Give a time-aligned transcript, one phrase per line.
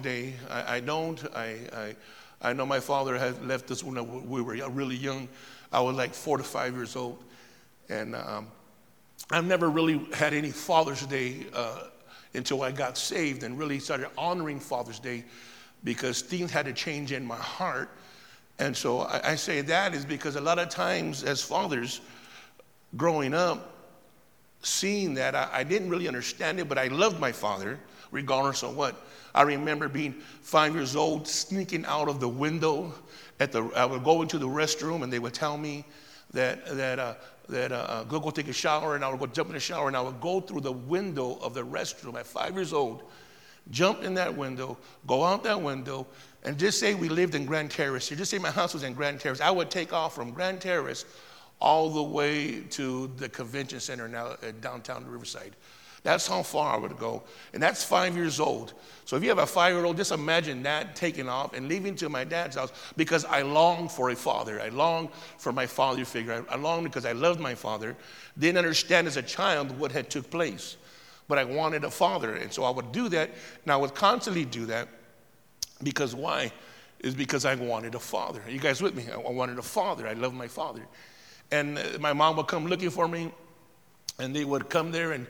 [0.00, 0.34] Day.
[0.48, 1.22] I, I don't.
[1.34, 1.96] I, I,
[2.42, 5.28] I know my father had left us when we were really young.
[5.72, 7.22] I was like four to five years old.
[7.88, 8.48] And um,
[9.30, 11.84] I've never really had any Father's Day uh,
[12.34, 15.24] until I got saved and really started honoring Father's Day
[15.84, 17.90] because things had to change in my heart.
[18.58, 22.00] And so I, I say that is because a lot of times as fathers,
[22.96, 23.74] growing up,
[24.62, 27.78] seeing that, I, I didn't really understand it, but I loved my father
[28.10, 28.94] regardless of what.
[29.34, 32.92] I remember being five years old, sneaking out of the window
[33.38, 33.64] at the.
[33.76, 35.84] I would go into the restroom, and they would tell me
[36.32, 37.14] that that uh,
[37.48, 39.60] that uh, uh, go go take a shower, and I would go jump in the
[39.60, 43.02] shower, and I would go through the window of the restroom at five years old,
[43.70, 46.06] jump in that window, go out that window,
[46.44, 48.08] and just say we lived in Grand Terrace.
[48.08, 49.40] Here, just say my house was in Grand Terrace.
[49.40, 51.04] I would take off from Grand Terrace
[51.60, 55.54] all the way to the convention center now at downtown Riverside.
[56.02, 57.22] That's how far I would go.
[57.52, 58.72] And that's five years old.
[59.04, 61.94] So if you have a five year old, just imagine that taking off and leaving
[61.96, 64.60] to my dad's house because I long for a father.
[64.60, 66.44] I long for my father figure.
[66.48, 67.96] I, I long because I loved my father.
[68.38, 70.76] Didn't understand as a child what had took place.
[71.28, 72.36] But I wanted a father.
[72.36, 73.30] And so I would do that.
[73.64, 74.88] And I would constantly do that
[75.82, 76.50] because why?
[77.00, 78.42] Is because I wanted a father.
[78.46, 79.04] Are you guys with me?
[79.12, 80.06] I wanted a father.
[80.06, 80.86] I love my father.
[81.50, 83.32] And uh, my mom would come looking for me,
[84.18, 85.26] and they would come there and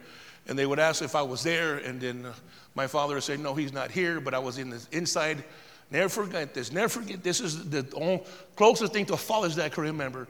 [0.51, 2.33] and they would ask if I was there, and then uh,
[2.75, 5.45] my father would say, No, he's not here, but I was in the inside.
[5.93, 6.73] Never forget this.
[6.73, 8.25] Never forget this is the only,
[8.57, 10.27] closest thing to a father's that I can remember.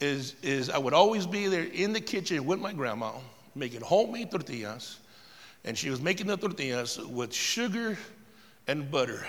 [0.00, 3.12] Is, is I would always be there in the kitchen with my grandma
[3.54, 5.00] making homemade tortillas,
[5.64, 7.98] and she was making the tortillas with sugar
[8.68, 9.26] and butter.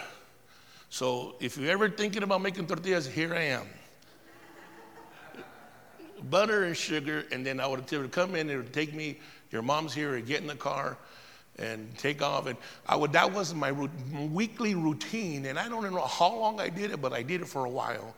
[0.90, 3.67] So if you're ever thinking about making tortillas, here I am.
[6.30, 9.20] butter and sugar, and then I would, would come in, and it would take me
[9.52, 10.97] your mom's here, and get in the car
[11.58, 12.47] and take off.
[12.47, 15.45] And I would, that was my weekly routine.
[15.45, 17.70] And I don't know how long I did it, but I did it for a
[17.70, 18.16] while.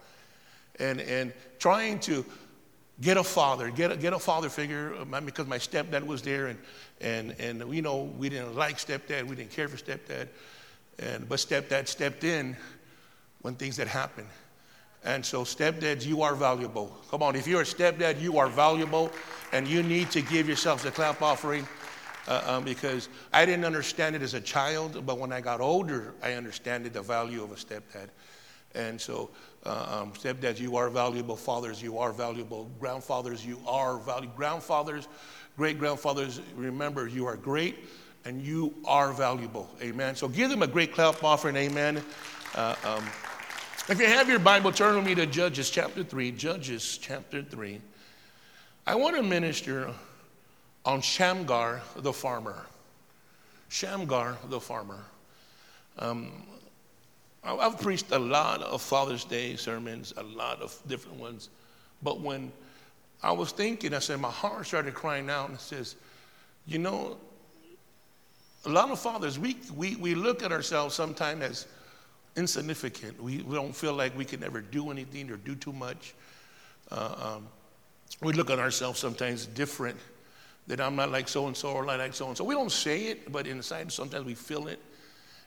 [0.79, 2.25] And, and trying to
[3.01, 6.47] get a father, get a, get a father figure, uh, because my stepdad was there.
[6.47, 6.59] And,
[7.01, 10.27] and, and, you know, we didn't like stepdad, we didn't care for stepdad.
[10.99, 12.55] And, but stepdad stepped in
[13.41, 14.27] when things had happened.
[15.03, 16.95] And so, stepdads, you are valuable.
[17.09, 19.11] Come on, if you're a stepdad, you are valuable,
[19.51, 21.67] and you need to give yourselves a clap offering
[22.27, 26.13] uh, um, because I didn't understand it as a child, but when I got older,
[26.21, 28.09] I understood the value of a stepdad.
[28.73, 29.29] And so,
[29.65, 31.35] uh, um, stepdads, you are valuable.
[31.35, 32.69] Fathers, you are valuable.
[32.79, 34.35] Grandfathers, you are valuable.
[34.37, 35.07] Grandfathers,
[35.57, 37.75] great grandfathers, remember, you are great
[38.23, 39.69] and you are valuable.
[39.81, 40.15] Amen.
[40.15, 41.57] So, give them a great clap offering.
[41.57, 42.01] Amen.
[42.55, 43.03] Uh, um,
[43.89, 46.31] if you have your Bible, turn with me to Judges chapter 3.
[46.31, 47.81] Judges chapter 3.
[48.85, 49.93] I want to minister
[50.85, 52.65] on Shamgar the farmer.
[53.69, 54.99] Shamgar the farmer.
[55.99, 56.31] Um,
[57.43, 61.49] I've preached a lot of Father's Day sermons, a lot of different ones.
[62.01, 62.51] But when
[63.23, 65.95] I was thinking, I said, my heart started crying out and it says,
[66.65, 67.17] you know,
[68.65, 71.67] a lot of fathers, we, we, we look at ourselves sometimes as
[72.35, 73.21] insignificant.
[73.21, 76.13] We, we don't feel like we can ever do anything or do too much.
[76.91, 77.47] Uh, um,
[78.21, 79.97] we look at ourselves sometimes different,
[80.67, 82.43] that I'm not like so and so or like so and so.
[82.43, 84.79] We don't say it, but inside sometimes we feel it.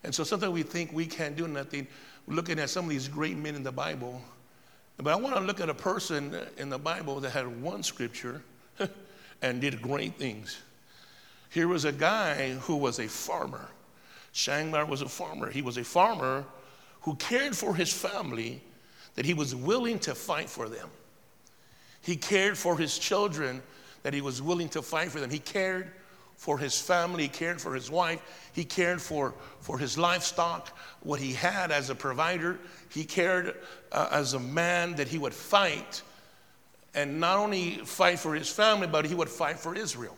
[0.03, 1.87] And so sometimes we think we can't do nothing.
[2.27, 4.21] We're looking at some of these great men in the Bible.
[4.97, 8.43] But I want to look at a person in the Bible that had one scripture
[9.43, 10.61] and did great things.
[11.51, 13.69] Here was a guy who was a farmer.
[14.33, 15.51] Shamgar was a farmer.
[15.51, 16.45] He was a farmer
[17.03, 18.61] who cared for his family
[19.15, 20.89] that he was willing to fight for them.
[22.05, 23.63] He cared for his children
[24.03, 25.31] that he was willing to fight for them.
[25.31, 25.91] He cared
[26.37, 28.21] for his family, he cared for his wife,
[28.53, 32.59] he cared for, for his livestock, what he had as a provider.
[32.91, 33.55] He cared
[33.91, 36.03] uh, as a man that he would fight
[36.95, 40.17] and not only fight for his family, but he would fight for Israel.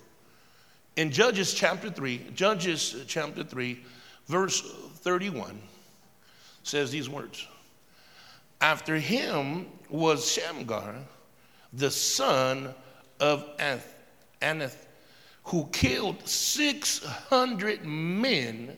[0.97, 3.78] In Judges chapter 3, Judges chapter 3,
[4.26, 4.60] verse
[5.03, 5.60] 31
[6.64, 7.47] says these words
[8.60, 10.97] After him was Shamgar,
[11.77, 12.75] the son
[13.21, 13.47] of
[14.41, 14.87] Anath,
[15.45, 18.77] who killed 600 men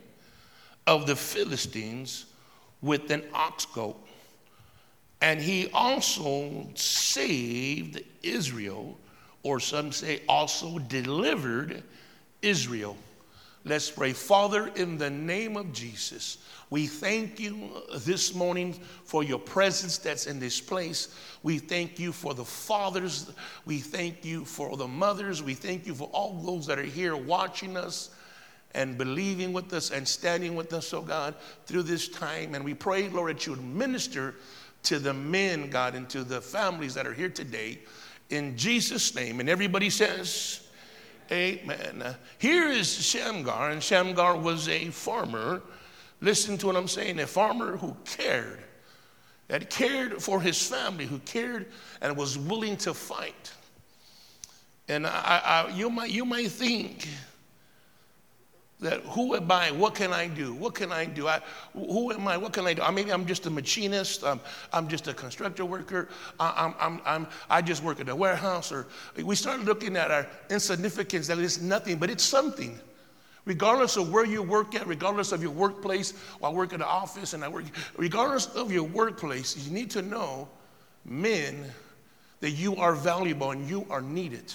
[0.87, 2.27] of the Philistines
[2.83, 3.97] with an ox goad.
[5.21, 8.97] And he also saved Israel,
[9.43, 11.83] or some say also delivered
[12.43, 12.97] Israel.
[13.69, 14.15] Let's pray.
[14.15, 16.39] Father, in the name of Jesus,
[16.71, 18.73] we thank you this morning
[19.05, 21.15] for your presence that's in this place.
[21.43, 23.31] We thank you for the fathers.
[23.67, 25.43] We thank you for the mothers.
[25.43, 28.11] We thank you for all those that are here watching us.
[28.75, 31.35] and believing with us and standing with us, oh God,
[31.67, 32.55] through this time.
[32.55, 34.35] And we pray, Lord, that you would minister
[34.85, 37.81] to the men, God, and to the families that are here today
[38.31, 39.41] in Jesus' name.
[39.41, 40.68] And everybody says,
[41.31, 42.17] Amen.
[42.39, 45.63] Here is Shamgar, and Shamgar was a farmer.
[46.21, 48.61] Listen to what I'm saying a farmer who cared,
[49.49, 51.67] that cared for his family, who cared
[52.01, 53.53] and was willing to fight.
[54.89, 57.07] And I, I, you, might, you might think,
[58.81, 59.71] that who am I?
[59.73, 60.55] What can I do?
[60.55, 61.27] What can I do?
[61.27, 61.41] I,
[61.73, 62.37] who am I?
[62.37, 62.83] What can I do?
[62.83, 64.23] I, maybe I'm just a machinist.
[64.23, 64.41] Um,
[64.73, 66.09] I'm just a constructor worker.
[66.39, 68.71] I, I'm, I'm, I just work at a warehouse.
[68.71, 68.87] Or
[69.23, 72.79] we start looking at our insignificance that it's nothing, but it's something.
[73.45, 77.33] Regardless of where you work at, regardless of your workplace, I work at the office
[77.33, 77.65] and I work,
[77.97, 80.49] regardless of your workplace, you need to know,
[81.05, 81.65] men,
[82.41, 84.53] that you are valuable and you are needed.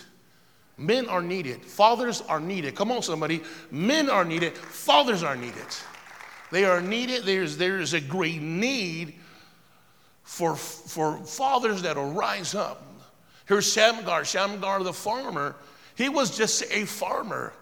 [0.77, 1.63] Men are needed.
[1.63, 2.75] Fathers are needed.
[2.75, 3.41] Come on, somebody.
[3.69, 4.57] Men are needed.
[4.57, 5.67] Fathers are needed.
[6.51, 7.23] They are needed.
[7.23, 9.15] There's, there's a great need
[10.23, 12.83] for, for fathers that will rise up.
[13.45, 14.25] Here's Shamgar.
[14.25, 15.55] Shamgar, the farmer,
[15.95, 17.53] he was just a farmer.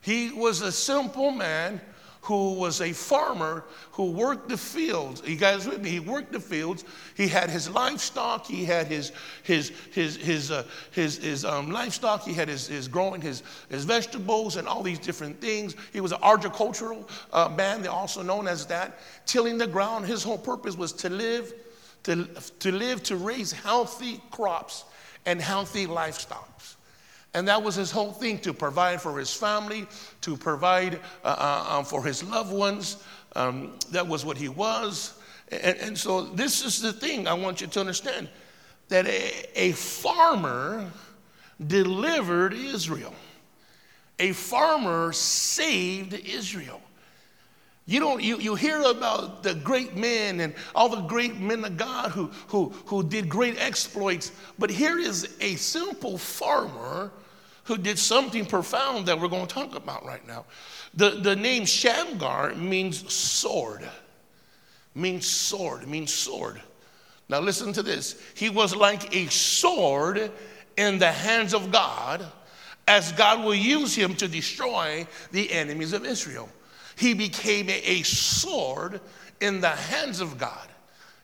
[0.00, 1.80] He was a simple man
[2.26, 3.62] who was a farmer
[3.92, 5.22] who worked the fields.
[5.24, 5.90] You guys with me?
[5.90, 6.84] He worked the fields.
[7.16, 8.46] He had his livestock.
[8.46, 9.12] He had his
[9.44, 12.24] his his his uh, his, his um, livestock.
[12.24, 15.76] He had his, his growing his his vegetables and all these different things.
[15.92, 17.82] He was an agricultural uh, man.
[17.82, 18.98] They're also known as that.
[19.24, 20.04] Tilling the ground.
[20.04, 21.54] His whole purpose was to live,
[22.02, 22.24] to
[22.58, 24.84] to live to raise healthy crops
[25.26, 26.56] and healthy livestock.
[27.36, 29.86] And that was his whole thing to provide for his family,
[30.22, 33.04] to provide uh, uh, um, for his loved ones.
[33.34, 35.20] Um, that was what he was.
[35.52, 38.30] And, and, so, this is the thing I want you to understand
[38.88, 40.90] that a, a farmer
[41.66, 43.12] delivered Israel,
[44.18, 46.80] a farmer saved Israel.
[47.84, 51.76] You don't you, you hear about the great men and all the great men of
[51.76, 57.12] God who, who, who did great exploits, but here is a simple farmer
[57.66, 60.44] who did something profound that we're going to talk about right now.
[60.94, 63.86] The, the name Shamgar means sword,
[64.94, 66.60] means sword, means sword.
[67.28, 68.22] Now listen to this.
[68.34, 70.30] He was like a sword
[70.76, 72.24] in the hands of God
[72.88, 76.48] as God will use him to destroy the enemies of Israel.
[76.96, 79.00] He became a sword
[79.40, 80.68] in the hands of God.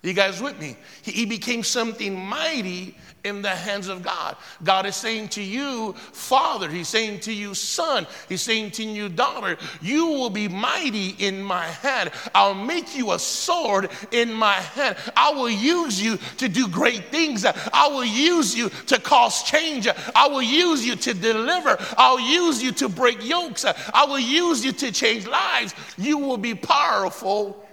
[0.03, 0.77] You guys with me?
[1.03, 4.37] He became something mighty in the hands of God.
[4.65, 9.09] God is saying to you, Father, He's saying to you, Son, He's saying to you,
[9.09, 12.11] Daughter, you will be mighty in my hand.
[12.35, 14.97] I'll make you a sword in my hand.
[15.17, 17.45] I will use you to do great things.
[17.45, 19.87] I will use you to cause change.
[20.15, 21.77] I will use you to deliver.
[21.97, 23.65] I'll use you to break yokes.
[23.65, 25.75] I will use you to change lives.
[25.97, 27.65] You will be powerful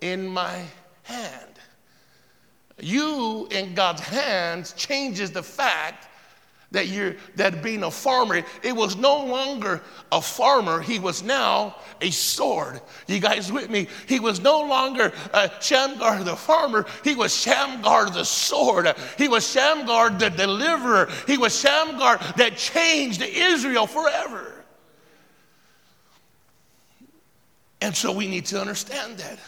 [0.00, 0.62] in my
[1.02, 1.45] hand.
[2.78, 6.08] You in God's hands changes the fact
[6.72, 9.80] that you're that being a farmer, it was no longer
[10.12, 12.80] a farmer, he was now a sword.
[13.06, 13.88] You guys with me?
[14.06, 18.94] He was no longer uh, Shamgar the farmer, he was Shamgar the sword.
[19.16, 21.08] He was Shamgar the deliverer.
[21.26, 24.52] He was Shamgar that changed Israel forever.
[27.80, 29.38] And so we need to understand that.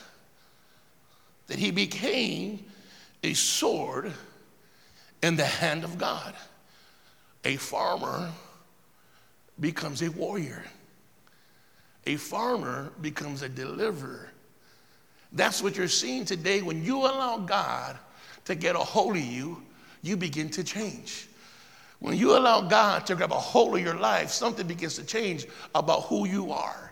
[1.49, 2.65] That he became
[3.23, 4.13] a sword
[5.23, 6.35] in the hand of God.
[7.45, 8.31] A farmer
[9.61, 10.65] becomes a warrior.
[12.07, 14.31] A farmer becomes a deliverer.
[15.33, 16.63] That's what you're seeing today.
[16.63, 17.99] When you allow God
[18.45, 19.63] to get a hold of you,
[20.03, 21.29] you begin to change.
[22.01, 25.47] When you allow God to grab a hold of your life, something begins to change
[25.75, 26.88] about who you are.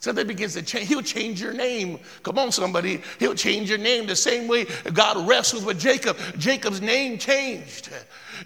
[0.00, 0.88] Something begins to change.
[0.88, 2.00] He'll change your name.
[2.22, 3.02] Come on, somebody.
[3.18, 4.64] He'll change your name the same way
[4.94, 6.16] God wrestled with Jacob.
[6.38, 7.90] Jacob's name changed.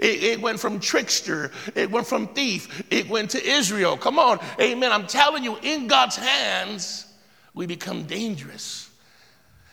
[0.00, 3.96] It, it, went from trickster, it went from thief, it went to Israel.
[3.96, 4.40] Come on.
[4.60, 4.90] Amen.
[4.90, 7.06] I'm telling you, in God's hands,
[7.54, 8.90] we become dangerous.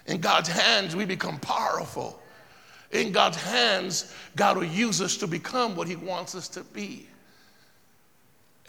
[0.06, 2.22] In God's hands, we become powerful.
[2.92, 7.08] In God's hands, God will use us to become what He wants us to be.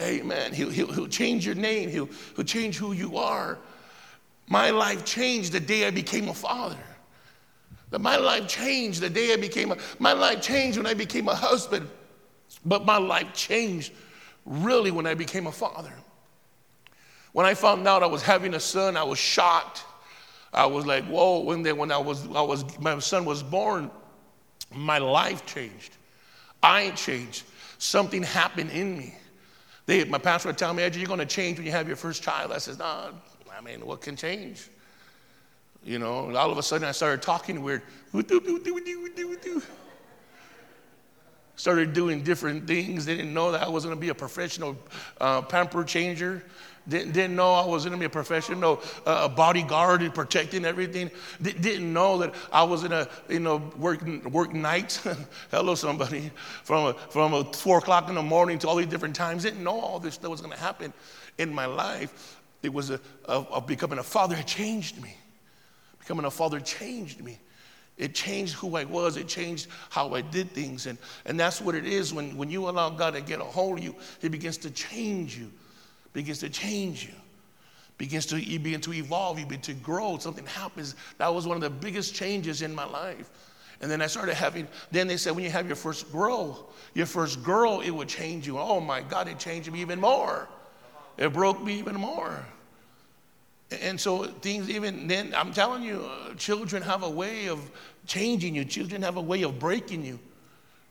[0.01, 0.53] Amen.
[0.53, 3.59] He'll, he'll, he'll change your name, he'll, he'll change who you are.
[4.47, 6.77] My life changed the day I became a father.
[7.99, 11.35] My life changed the day I became a, my life changed when I became a
[11.35, 11.87] husband,
[12.65, 13.93] but my life changed
[14.45, 15.93] really when I became a father.
[17.33, 19.83] When I found out I was having a son, I was shocked.
[20.53, 23.89] I was like, whoa, when, they, when I was, I was, my son was born,
[24.73, 25.97] my life changed.
[26.61, 27.43] I changed.
[27.77, 29.15] Something happened in me.
[29.85, 31.97] They, my pastor would tell me, Edgy, you're going to change when you have your
[31.97, 32.51] first child.
[32.51, 33.09] I said, no,
[33.55, 34.69] I mean, what can change?
[35.83, 37.81] You know, and all of a sudden I started talking weird.
[41.55, 43.05] Started doing different things.
[43.05, 44.77] They didn't know that I was going to be a professional
[45.19, 46.43] uh, pamper changer.
[46.87, 51.09] Didn't, didn't know I was going to be a professional uh, bodyguard and protecting everything.
[51.41, 55.07] D- didn't know that I was in a, you know, working, work nights.
[55.51, 56.29] Hello, somebody.
[56.63, 59.43] From, a, from a four o'clock in the morning to all these different times.
[59.43, 60.91] Didn't know all this that was going to happen
[61.37, 62.41] in my life.
[62.63, 64.35] It was a, of becoming a father.
[64.35, 65.15] It changed me.
[65.99, 67.39] Becoming a father changed me.
[67.97, 69.15] It changed who I was.
[69.15, 70.87] It changed how I did things.
[70.87, 73.77] And, and that's what it is when, when you allow God to get a hold
[73.77, 75.49] of you, He begins to change you
[76.13, 77.13] begins to change you,
[77.97, 80.17] begins to, you begin to evolve, you begin to grow.
[80.17, 80.95] Something happens.
[81.17, 83.29] That was one of the biggest changes in my life.
[83.81, 87.05] And then I started having, then they said, when you have your first girl, your
[87.05, 88.57] first girl, it would change you.
[88.57, 90.47] Oh my God, it changed me even more.
[91.17, 92.45] It broke me even more.
[93.81, 97.71] And so things, even then, I'm telling you, uh, children have a way of
[98.05, 98.65] changing you.
[98.65, 100.19] Children have a way of breaking you.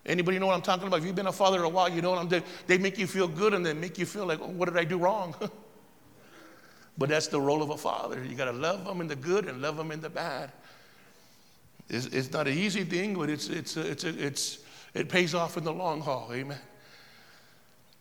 [0.05, 0.99] Anybody know what I'm talking about?
[0.99, 2.43] If you've been a father a while, you know what I'm doing.
[2.67, 4.85] They make you feel good and they make you feel like, oh, what did I
[4.85, 5.35] do wrong?
[6.99, 8.23] but that's the role of a father.
[8.25, 10.51] You got to love them in the good and love them in the bad.
[11.89, 14.59] It's, it's not an easy thing, but it's, it's, uh, it's, uh, it's,
[14.95, 16.31] it pays off in the long haul.
[16.33, 16.59] Amen.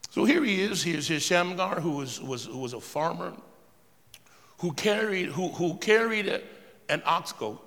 [0.09, 0.81] So here he is.
[0.81, 3.33] Here's his Shamgar, who was, was, who was a farmer,
[4.57, 6.41] who carried, who, who carried a,
[6.89, 7.59] an ox goad.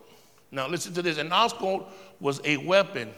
[0.51, 1.19] Now listen to this.
[1.19, 1.87] An ox goad
[2.21, 3.13] was a weapon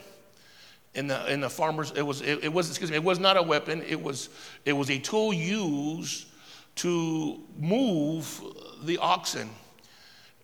[0.96, 3.36] in the, in the farmers, it was, it, it, was, excuse me, it was not
[3.36, 3.82] a weapon.
[3.86, 4.30] It was,
[4.64, 6.26] it was a tool used
[6.76, 8.40] to move
[8.82, 9.50] the oxen.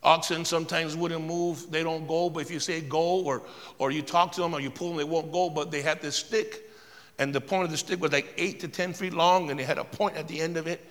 [0.02, 3.42] Oxen sometimes wouldn't move, they don't go, but if you say go or,
[3.78, 6.02] or you talk to them or you pull them, they won't go, but they had
[6.02, 6.68] this stick.
[7.18, 9.64] And the point of the stick was like eight to 10 feet long, and it
[9.64, 10.84] had a point at the end of it.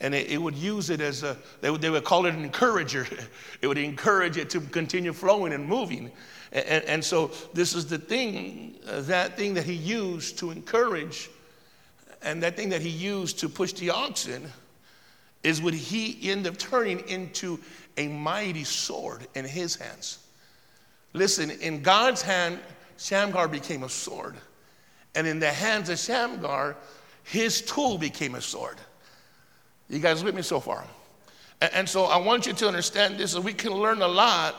[0.00, 2.44] And it, it would use it as a, they would, they would call it an
[2.44, 3.06] encourager.
[3.60, 6.10] it would encourage it to continue flowing and moving.
[6.52, 11.30] And, and so this is the thing, uh, that thing that he used to encourage,
[12.22, 14.50] and that thing that he used to push the oxen
[15.42, 17.60] is what he ended up turning into
[17.96, 20.18] a mighty sword in his hands.
[21.12, 22.58] Listen, in God's hand,
[22.98, 24.36] Shamgar became a sword.
[25.14, 26.76] And in the hands of Shamgar,
[27.24, 28.78] his tool became a sword.
[29.88, 30.84] You guys with me so far?
[31.60, 34.54] And, and so I want you to understand this, so we can learn a lot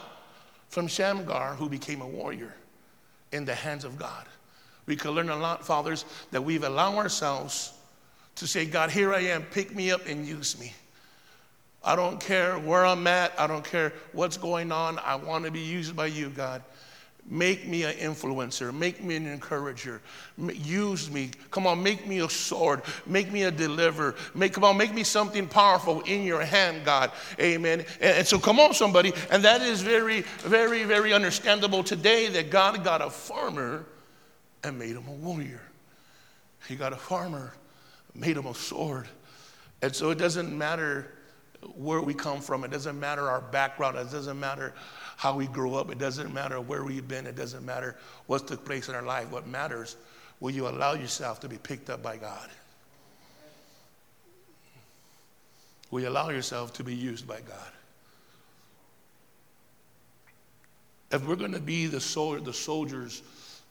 [0.70, 2.54] from Shamgar, who became a warrior
[3.32, 4.26] in the hands of God.
[4.86, 7.74] We can learn a lot, fathers, that we've allowed ourselves
[8.36, 10.74] to say, God, here I am, pick me up and use me.
[11.84, 15.52] I don't care where I'm at, I don't care what's going on, I want to
[15.52, 16.64] be used by you, God.
[17.32, 18.74] Make me an influencer.
[18.74, 20.02] Make me an encourager.
[20.38, 21.30] Use me.
[21.52, 22.82] Come on, make me a sword.
[23.06, 24.16] Make me a deliverer.
[24.34, 27.12] Make, come on, make me something powerful in your hand, God.
[27.40, 27.86] Amen.
[28.02, 29.14] And, and so, come on, somebody.
[29.30, 33.86] And that is very, very, very understandable today that God got a farmer
[34.64, 35.62] and made him a warrior.
[36.68, 37.54] He got a farmer,
[38.16, 39.08] made him a sword.
[39.84, 41.12] And so, it doesn't matter
[41.76, 44.74] where we come from, it doesn't matter our background, it doesn't matter
[45.20, 45.92] how we grew up.
[45.92, 47.28] It doesn't matter where we've been.
[47.28, 47.98] It doesn't matter
[48.28, 49.30] what took place in our life.
[49.30, 49.98] What matters,
[50.40, 52.50] will you allow yourself to be picked up by God?
[55.92, 57.72] Will you allow yourself to be used by God?
[61.12, 63.22] If we're going to be the, sol- the soldiers,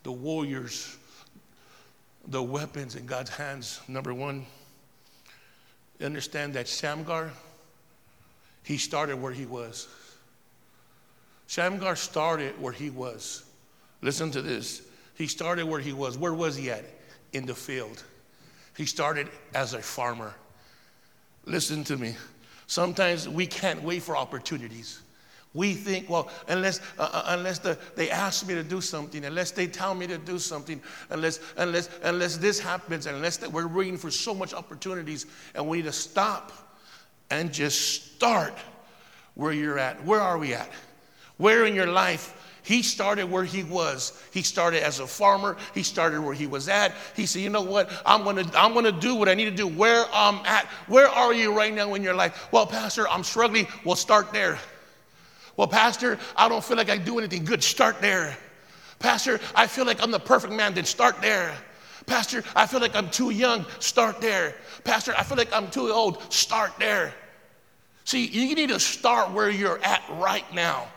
[0.03, 0.99] the warriors,
[2.27, 4.45] the weapons in God's hands, number one,
[6.03, 7.31] understand that Shamgar,
[8.65, 9.89] he started where he was.
[11.49, 13.43] Shamgar started where he was.
[14.03, 14.83] Listen to this.
[15.15, 16.17] He started where he was.
[16.19, 16.85] Where was he at?
[17.33, 18.05] In the field.
[18.77, 20.35] He started as a farmer.
[21.47, 22.15] Listen to me.
[22.67, 25.01] Sometimes we can't wait for opportunities.
[25.55, 29.51] We think, well, unless, uh, uh unless the, they ask me to do something, unless
[29.51, 33.97] they tell me to do something, unless, unless, unless this happens, unless that we're waiting
[33.97, 35.25] for so much opportunities,
[35.55, 36.53] and we need to stop
[37.31, 38.53] and just start
[39.35, 40.05] where you're at.
[40.05, 40.71] Where are we at?
[41.39, 42.35] Where in your life
[42.69, 44.13] he started where he was.
[44.31, 45.57] He started as a farmer.
[45.73, 46.93] He started where he was at.
[47.17, 47.91] He said, "You know what?
[48.05, 49.67] I'm gonna I'm gonna do what I need to do.
[49.67, 50.67] Where I'm at.
[50.87, 52.49] Where are you right now in your life?
[52.53, 53.67] Well, Pastor, I'm struggling.
[53.87, 54.59] Well, start there.
[55.57, 57.65] Well, Pastor, I don't feel like I do anything good.
[57.65, 58.37] Start there.
[58.99, 60.75] Pastor, I feel like I'm the perfect man.
[60.75, 61.55] Then start there.
[62.05, 63.65] Pastor, I feel like I'm too young.
[63.79, 64.55] Start there.
[64.85, 66.31] Pastor, I feel like I'm too old.
[66.31, 67.15] Start there.
[68.05, 70.89] See, you need to start where you're at right now.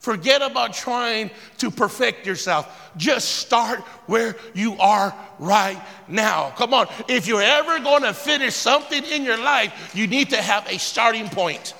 [0.00, 2.90] Forget about trying to perfect yourself.
[2.96, 6.50] Just start where you are right now.
[6.56, 6.88] Come on.
[7.06, 10.78] If you're ever going to finish something in your life, you need to have a
[10.78, 11.74] starting point.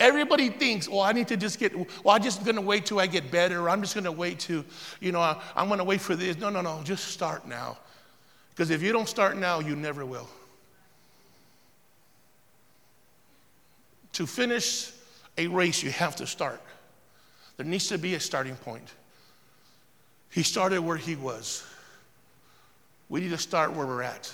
[0.00, 2.98] Everybody thinks, well, I need to just get, well, I'm just going to wait till
[2.98, 4.64] I get better, I'm just going to wait to,
[5.00, 6.36] you know, I, I'm going to wait for this.
[6.36, 6.80] No, no, no.
[6.82, 7.78] Just start now.
[8.50, 10.28] Because if you don't start now, you never will.
[14.14, 14.90] To finish
[15.38, 16.60] a race, you have to start.
[17.56, 18.88] There needs to be a starting point.
[20.30, 21.64] He started where he was.
[23.08, 24.32] We need to start where we're at.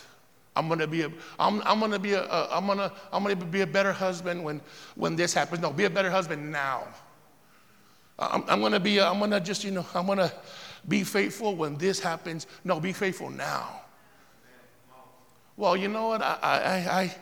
[0.54, 3.60] I'm gonna be a, I'm, I'm gonna be a, a, I'm gonna, I'm gonna be
[3.60, 4.60] a better husband when,
[4.96, 5.60] when this happens.
[5.60, 6.84] No, be a better husband now.
[8.18, 10.32] I'm, I'm gonna be, I'm gonna just, you know, I'm gonna
[10.86, 12.46] be faithful when this happens.
[12.64, 13.82] No, be faithful now.
[15.58, 16.22] Well, you know what?
[16.22, 17.14] I, I, I,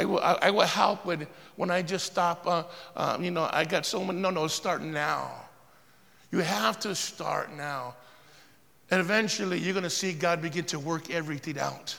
[0.00, 2.46] I, will, I will help when, when I just stop.
[2.46, 2.64] Uh,
[2.96, 4.18] uh, you know, I got so many.
[4.18, 5.30] No, no, start now.
[6.30, 7.94] You have to start now.
[8.90, 11.94] And eventually, you're going to see God begin to work everything out.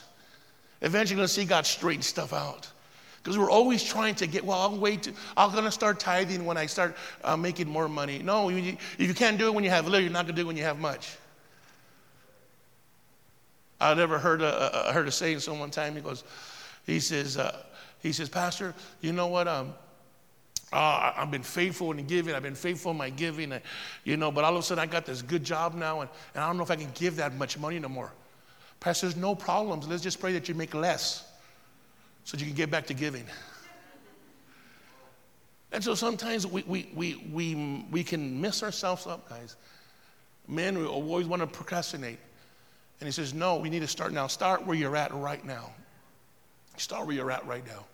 [0.82, 2.68] Eventually, you're going to see God straighten stuff out.
[3.22, 5.04] Because we're always trying to get, well, I'll wait.
[5.04, 8.18] To, I'm going to start tithing when I start uh, making more money.
[8.18, 10.46] No, if you can't do it when you have little, you're not going to do
[10.46, 11.16] it when you have much.
[13.84, 15.94] I never heard a, heard a saying so one time.
[15.94, 16.24] He goes,
[16.86, 17.64] he says, uh,
[18.00, 19.46] he says, Pastor, you know what?
[19.46, 19.74] Um,
[20.72, 22.34] uh, I've been faithful in giving.
[22.34, 23.52] I've been faithful in my giving.
[24.04, 26.42] You know, but all of a sudden I got this good job now, and, and
[26.42, 28.10] I don't know if I can give that much money no more.
[28.80, 29.86] Pastor, there's no problems.
[29.86, 31.30] Let's just pray that you make less
[32.24, 33.24] so you can get back to giving.
[35.72, 39.56] And so sometimes we, we, we, we, we can mess ourselves up, guys.
[40.48, 42.18] Men we always want to procrastinate.
[43.00, 44.26] And he says, No, we need to start now.
[44.26, 45.70] Start where you're at right now.
[46.76, 47.84] Start where you're at right now.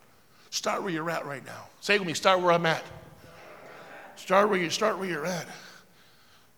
[0.51, 1.69] Start where you're at right now.
[1.81, 2.83] Say with me, start where I'm at.
[4.17, 5.47] Start where you start where you're at.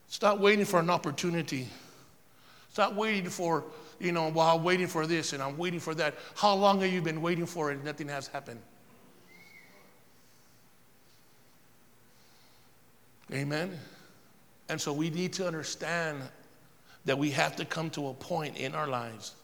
[0.09, 1.69] Stop waiting for an opportunity.
[2.71, 3.65] Stop waiting for,
[4.01, 6.15] you know, while I'm waiting for this and I'm waiting for that.
[6.35, 8.61] How long have you been waiting for it and nothing has happened?
[13.33, 13.79] Amen.
[14.69, 16.23] And so we need to understand
[17.05, 19.35] that we have to come to a point in our lives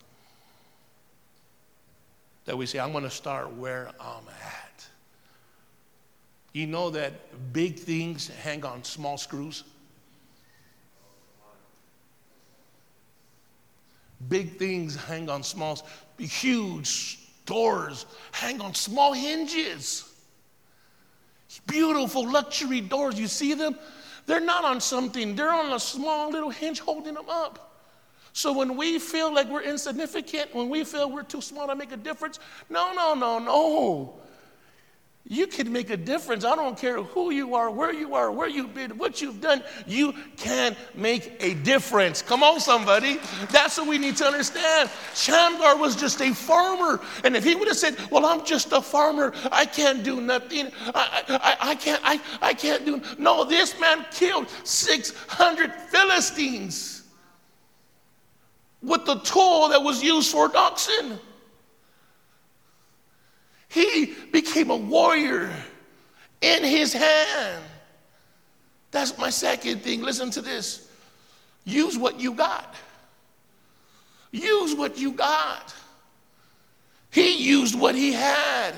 [2.48, 4.86] that we say, I'm going to start where I'm at.
[6.54, 9.64] You know that big things hang on small screws?
[14.30, 15.86] Big things hang on small,
[16.18, 20.10] huge doors hang on small hinges.
[21.66, 23.76] Beautiful luxury doors, you see them?
[24.28, 27.80] They're not on something, they're on a small little hinge holding them up.
[28.34, 31.92] So when we feel like we're insignificant, when we feel we're too small to make
[31.92, 32.38] a difference,
[32.68, 34.20] no, no, no, no.
[35.30, 36.42] You can make a difference.
[36.42, 39.62] I don't care who you are, where you are, where you've been, what you've done.
[39.86, 42.22] You can make a difference.
[42.22, 43.20] Come on, somebody.
[43.50, 44.88] That's what we need to understand.
[45.14, 46.98] Shamgar was just a farmer.
[47.24, 50.70] And if he would have said, Well, I'm just a farmer, I can't do nothing.
[50.94, 53.02] I, I, I can't, I, I can't do.
[53.18, 57.02] No, this man killed 600 Philistines
[58.82, 61.18] with the tool that was used for oxen.
[63.68, 65.50] He became a warrior
[66.40, 67.64] in his hand.
[68.90, 70.02] That's my second thing.
[70.02, 70.90] Listen to this.
[71.64, 72.74] Use what you got.
[74.30, 75.74] Use what you got.
[77.10, 78.74] He used what he had.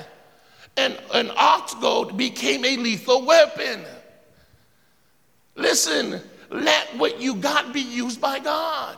[0.77, 3.83] And an ox goad became a lethal weapon.
[5.55, 8.97] Listen, let what you got be used by God.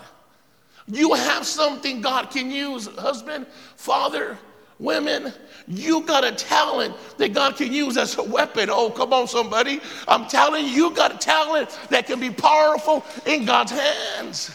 [0.88, 4.38] You have something God can use, husband, father,
[4.84, 5.34] women.
[5.68, 8.70] You got a talent that God can use as a weapon.
[8.70, 9.80] Oh, come on, somebody.
[10.08, 14.52] I'm telling you, you got a talent that can be powerful in God's hands.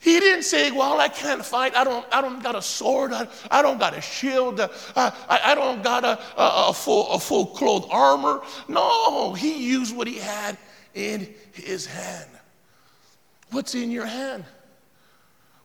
[0.00, 1.76] He didn't say, Well, I can't fight.
[1.76, 3.12] I don't, I don't got a sword.
[3.12, 4.58] I, I don't got a shield.
[4.96, 8.40] I, I, don't got a, a, a, full, a full clothed armor.
[8.66, 10.56] No, he used what he had
[10.94, 12.30] in his hand.
[13.50, 14.44] What's in your hand?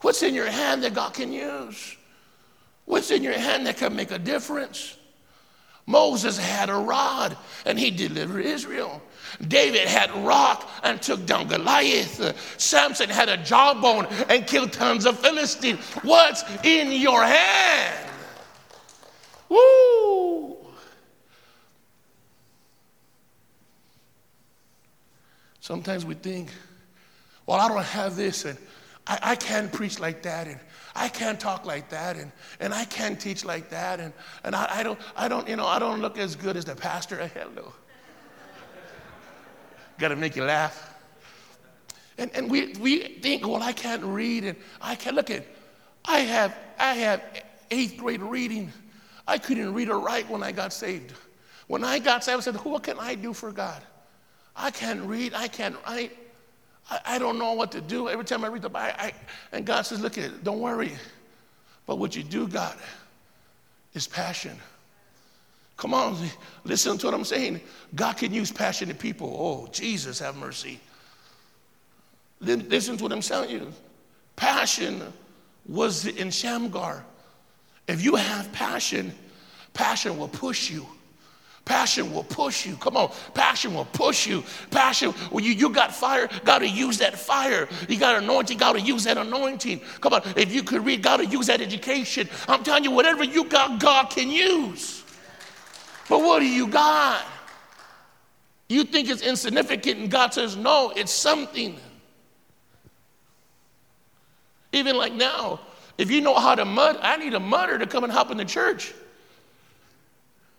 [0.01, 1.94] What's in your hand that God can use?
[2.86, 4.98] What's in your hand that can make a difference?
[5.88, 9.02] Moses had a rod and he delivered Israel.
[9.48, 12.60] David had a rock and took down Goliath.
[12.60, 15.80] Samson had a jawbone and killed tons of Philistines.
[16.02, 18.10] What's in your hand?
[19.50, 20.58] Woo!
[25.60, 26.50] Sometimes we think,
[27.45, 28.58] well, I don't have this and
[29.08, 30.60] I, I can't preach like that, and
[30.95, 34.79] I can't talk like that, and, and I can't teach like that, and, and I,
[34.79, 37.17] I, don't, I don't, you know, I don't look as good as the pastor.
[37.34, 37.73] Hello.
[39.97, 40.93] got to make you laugh.
[42.17, 45.45] And, and we, we think, well, I can't read and I can't look at
[46.08, 47.21] I have I have
[47.71, 48.71] eighth grade reading.
[49.27, 51.13] I couldn't read or write when I got saved.
[51.67, 53.81] When I got saved, I said, What can I do for God?
[54.55, 56.17] I can't read, I can't write.
[56.89, 58.10] I, I don't know what to do.
[58.10, 59.13] Every time I read the Bible, I,
[59.52, 60.91] and God says, Look at it, don't worry.
[61.86, 62.76] But what you do, God,
[63.93, 64.58] is passion.
[65.78, 66.17] Come on,
[66.63, 67.60] listen to what I'm saying.
[67.95, 69.36] God can use passionate people.
[69.38, 70.80] Oh, Jesus, have mercy.
[72.39, 73.71] Listen to what I'm telling you.
[74.36, 75.02] Passion
[75.67, 77.04] was in Shamgar.
[77.88, 79.13] If you have passion,
[79.74, 80.86] passion will push you.
[81.65, 82.75] Passion will push you.
[82.78, 83.12] Come on.
[83.34, 84.43] Passion will push you.
[84.69, 87.67] Passion, when you, you got fire, got to use that fire.
[87.89, 89.82] You got anointing, got to use that anointing.
[89.99, 90.21] Come on.
[90.38, 92.30] If you could read, got to use that education.
[92.47, 95.04] I'm telling you, whatever you got, God can use.
[96.08, 97.25] But what do you got?
[98.69, 101.78] You think it's insignificant, and God says, no, it's something.
[104.71, 105.60] Even like now,
[105.97, 108.38] if you know how to mud, I need a mudder to come and help in
[108.38, 108.93] the church.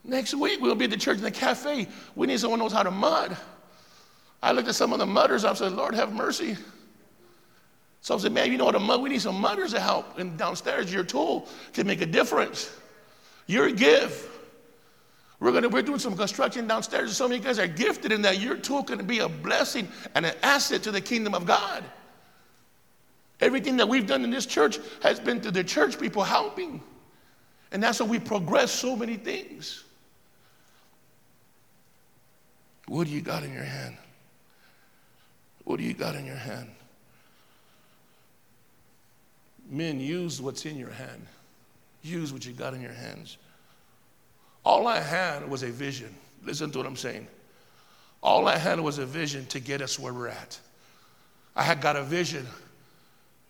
[0.07, 1.89] Next week, we'll be at the church in the cafe.
[2.15, 3.37] We need someone who knows how to mud.
[4.43, 5.45] I looked at some of the mudders.
[5.45, 6.57] I said, Lord, have mercy.
[8.03, 9.03] So I said, man, you know what a mud?
[9.03, 10.19] We need some mudders to help.
[10.19, 12.73] And downstairs, your tool can make a difference.
[13.49, 14.31] Your gift.
[15.41, 17.15] We're gonna we're doing some construction downstairs.
[17.17, 20.25] Some of you guys are gifted in that your tool can be a blessing and
[20.25, 21.85] an asset to the kingdom of God.
[23.41, 26.81] Everything that we've done in this church has been to the church people helping.
[27.73, 29.85] And that's how we progress so many things.
[32.89, 33.97] What do you got in your hand?
[35.65, 36.71] What do you got in your hand?
[39.69, 41.27] Men, use what's in your hand.
[42.03, 43.37] Use what you got in your hands.
[44.65, 46.15] All I had was a vision.
[46.45, 47.27] Listen to what I'm saying.
[48.23, 50.59] All I had was a vision to get us where we're at.
[51.57, 52.47] I had got a vision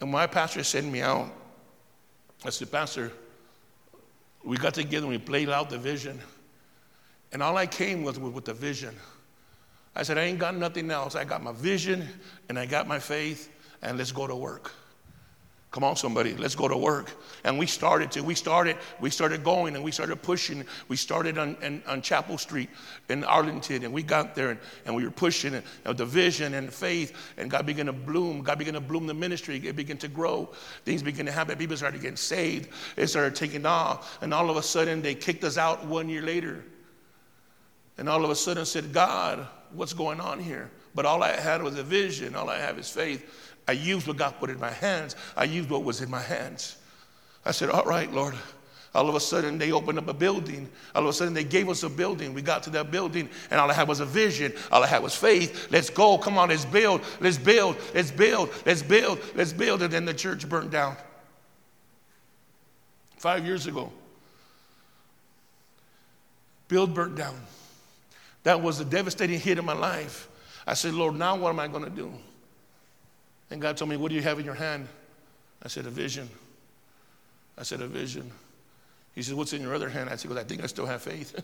[0.01, 1.33] and my pastor sent me out.
[2.45, 3.13] I said, Pastor,
[4.45, 6.21] we got together and we played out the vision.
[7.33, 8.95] And all I came with was with, the vision.
[9.97, 11.17] I said, I ain't got nothing else.
[11.17, 12.07] I got my vision
[12.51, 13.51] and I got my faith,
[13.83, 14.73] and let's go to work.
[15.71, 17.11] Come on, somebody, let's go to work.
[17.45, 20.65] And we started to, we started, we started going and we started pushing.
[20.89, 22.71] We started on, on, on Chapel Street
[23.11, 26.55] in Arlington and we got there and, and we were pushing and, you the vision
[26.55, 28.41] and faith and God began to bloom.
[28.41, 29.57] God began to bloom the ministry.
[29.57, 30.49] It began to grow.
[30.87, 31.59] Things began to happen.
[31.59, 32.71] People started getting saved.
[32.97, 34.19] It started taking off.
[34.23, 36.65] And all of a sudden they kicked us out one year later.
[37.99, 40.71] And all of a sudden said, God, what's going on here?
[40.95, 42.35] But all I had was a vision.
[42.35, 43.25] All I have is faith.
[43.69, 45.17] I used what God put in my hands.
[45.37, 46.77] I used what was in my hands.
[47.45, 48.35] I said, All right, Lord.
[48.97, 50.71] All of a sudden, they opened up a building.
[50.95, 52.33] All of a sudden, they gave us a building.
[52.33, 54.55] We got to that building, and all I had was a vision.
[54.73, 55.69] All I had was faith.
[55.71, 56.17] Let's go.
[56.17, 57.03] Come on, let's build.
[57.21, 57.77] Let's build.
[57.95, 58.49] Let's build.
[58.65, 59.21] Let's build.
[59.35, 59.83] Let's build.
[59.83, 60.97] And then the church burned down.
[63.19, 63.93] Five years ago,
[66.69, 67.37] build burnt down.
[68.47, 70.29] That was a devastating hit in my life.
[70.69, 72.13] I said, Lord, now what am I going to do?
[73.51, 74.87] And God told me, What do you have in your hand?
[75.65, 76.31] I said, A vision.
[77.59, 78.31] I said, A vision.
[79.17, 80.09] He said, What's in your other hand?
[80.11, 81.35] I said, Well, I think I still have faith.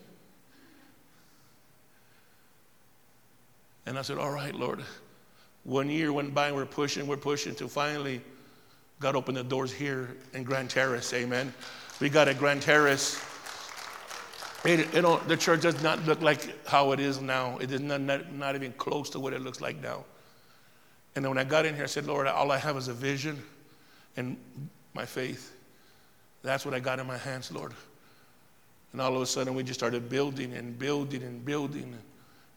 [3.87, 4.85] and I said, All right, Lord.
[5.65, 8.21] One year went by, we're pushing, we're pushing, until finally
[9.01, 11.13] God opened the doors here in Grand Terrace.
[11.13, 11.53] Amen.
[11.99, 13.21] We got a Grand Terrace.
[14.65, 17.59] It, it the church does not look like how it is now.
[17.59, 20.05] It is not, not, not even close to what it looks like now.
[21.15, 22.95] And then when I got in here, I said, Lord, all I have is a
[22.95, 23.43] vision
[24.17, 24.37] and
[24.95, 25.55] my faith.
[26.43, 27.73] That's what I got in my hands, Lord.
[28.93, 31.97] And all of a sudden, we just started building and building and building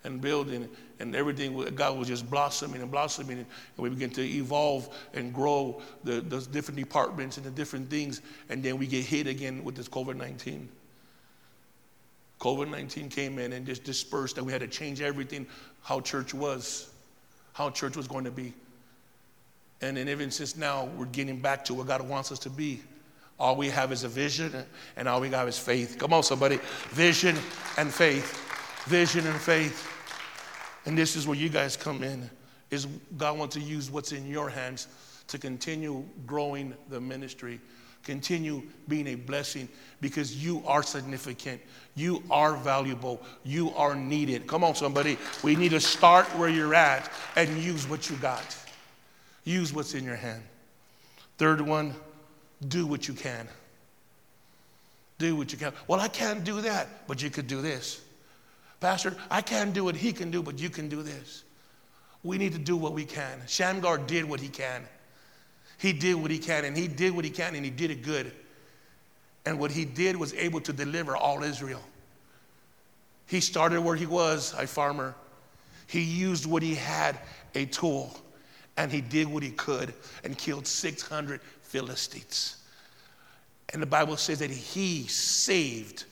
[0.03, 3.39] and building, and everything, God was just blossoming and blossoming.
[3.39, 8.21] And we began to evolve and grow the, those different departments and the different things.
[8.49, 10.69] And then we get hit again with this COVID 19.
[12.39, 15.47] COVID 19 came in and just dispersed, and we had to change everything
[15.81, 16.89] how church was
[17.55, 18.53] how church was going to be.
[19.81, 22.81] And then even since now, we're getting back to what God wants us to be.
[23.39, 24.53] All we have is a vision,
[24.97, 25.97] and all we have is faith.
[25.97, 26.59] Come on, somebody.
[26.89, 27.37] Vision
[27.77, 28.41] and faith.
[28.87, 29.89] Vision and faith.
[30.85, 32.29] And this is where you guys come in.
[32.71, 34.87] Is God wants to use what's in your hands
[35.27, 37.61] to continue growing the ministry,
[38.05, 39.67] continue being a blessing
[39.99, 41.59] because you are significant.
[41.95, 43.21] You are valuable.
[43.43, 44.47] You are needed.
[44.47, 45.17] Come on, somebody.
[45.43, 48.55] We need to start where you're at and use what you got.
[49.43, 50.43] Use what's in your hand.
[51.37, 51.93] Third one,
[52.67, 53.47] do what you can.
[55.17, 55.73] Do what you can.
[55.87, 58.01] Well, I can't do that, but you could do this.
[58.79, 61.43] Pastor, I can't do what he can do, but you can do this.
[62.23, 63.41] We need to do what we can.
[63.47, 64.83] Shamgar did what he can.
[65.77, 68.01] He did what he can, and he did what he can, and he did it
[68.03, 68.31] good.
[69.45, 71.83] And what he did was able to deliver all Israel.
[73.27, 75.15] He started where he was, a farmer.
[75.87, 77.19] He used what he had,
[77.53, 78.15] a tool,
[78.77, 82.57] and he did what he could and killed 600 Philistines.
[83.73, 86.05] And the Bible says that he saved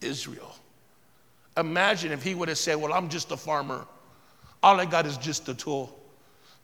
[0.00, 0.54] Israel.
[1.56, 3.86] Imagine if he would have said, Well, I'm just a farmer.
[4.62, 5.96] All I got is just a tool.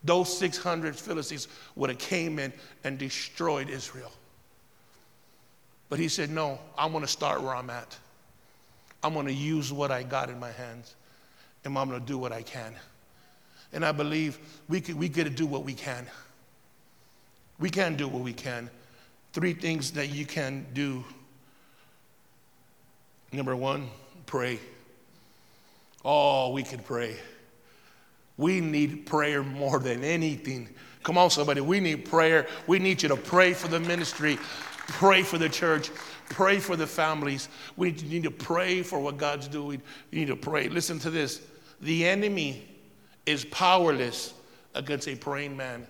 [0.03, 2.53] Those 600 Philistines would have came in
[2.85, 4.13] and destroyed Israel.
[5.89, 7.97] But he said, No, I'm going to start where I'm at.
[9.03, 10.95] I'm going to use what I got in my hands,
[11.65, 12.75] and I'm going to do what I can.
[13.73, 16.07] And I believe we, could, we get to do what we can.
[17.59, 18.71] We can do what we can.
[19.33, 21.05] Three things that you can do.
[23.33, 23.89] Number one,
[24.27, 24.59] pray.
[26.05, 27.17] Oh, we can pray.
[28.40, 30.70] We need prayer more than anything.
[31.03, 31.61] Come on, somebody.
[31.61, 32.46] We need prayer.
[32.66, 34.38] We need you to pray for the ministry,
[34.88, 35.90] pray for the church,
[36.31, 37.50] pray for the families.
[37.76, 39.83] We need to pray for what God's doing.
[40.11, 40.70] You need to pray.
[40.70, 41.42] Listen to this
[41.83, 42.66] the enemy
[43.26, 44.33] is powerless
[44.74, 45.87] against a praying man.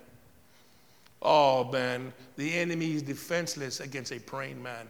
[1.23, 4.89] Oh, man, the enemy is defenseless against a praying man.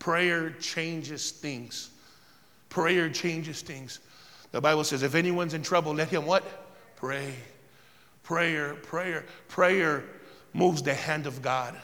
[0.00, 1.90] Prayer changes things.
[2.68, 4.00] Prayer changes things.
[4.52, 6.44] The Bible says, if anyone's in trouble, let him what?
[7.00, 7.32] Pray.
[8.22, 10.04] Prayer, prayer, prayer
[10.52, 11.74] moves the hand of God.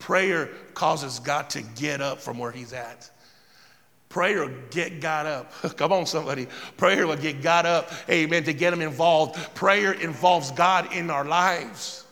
[0.00, 3.08] Prayer causes God to get up from where he's at.
[4.08, 5.52] Prayer will get God up.
[5.76, 6.48] Come on, somebody.
[6.76, 7.92] Prayer will get God up.
[8.10, 8.42] Amen.
[8.42, 9.36] To get him involved.
[9.54, 12.05] Prayer involves God in our lives.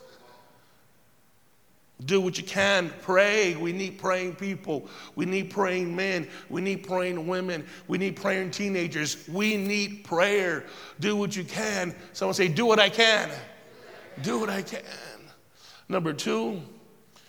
[2.05, 2.93] Do what you can.
[3.03, 3.55] Pray.
[3.55, 4.89] We need praying people.
[5.15, 6.29] We need praying men.
[6.51, 7.65] We need praying women.
[7.87, 9.29] We need praying teenagers.
[9.29, 10.65] We need prayer.
[10.99, 11.95] Do what you can.
[12.13, 13.31] Someone say, Do what I can.
[14.23, 14.83] Do what I can.
[15.89, 16.63] Number two,